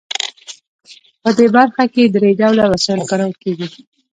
په 1.21 1.29
دې 1.37 1.47
برخه 1.55 1.83
کې 1.93 2.03
درې 2.15 2.31
ډوله 2.39 2.63
وسایل 2.71 3.01
کارول 3.09 3.33
کیږي. 3.43 3.67